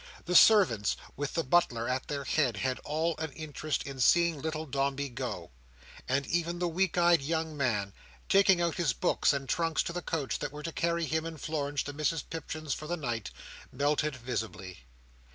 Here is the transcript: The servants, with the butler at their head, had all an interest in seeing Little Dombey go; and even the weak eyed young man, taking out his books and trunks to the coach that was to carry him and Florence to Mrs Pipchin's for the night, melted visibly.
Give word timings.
The 0.25 0.33
servants, 0.35 0.97
with 1.15 1.35
the 1.35 1.43
butler 1.43 1.87
at 1.87 2.07
their 2.07 2.23
head, 2.23 2.57
had 2.57 2.79
all 2.79 3.15
an 3.17 3.31
interest 3.33 3.83
in 3.83 3.99
seeing 3.99 4.41
Little 4.41 4.65
Dombey 4.65 5.09
go; 5.09 5.51
and 6.09 6.25
even 6.25 6.57
the 6.57 6.67
weak 6.67 6.97
eyed 6.97 7.21
young 7.21 7.55
man, 7.55 7.93
taking 8.27 8.59
out 8.59 8.77
his 8.77 8.93
books 8.93 9.31
and 9.31 9.47
trunks 9.47 9.83
to 9.83 9.93
the 9.93 10.01
coach 10.01 10.39
that 10.39 10.51
was 10.51 10.63
to 10.63 10.71
carry 10.71 11.05
him 11.05 11.23
and 11.23 11.39
Florence 11.39 11.83
to 11.83 11.93
Mrs 11.93 12.23
Pipchin's 12.27 12.73
for 12.73 12.87
the 12.87 12.97
night, 12.97 13.29
melted 13.71 14.15
visibly. 14.15 14.85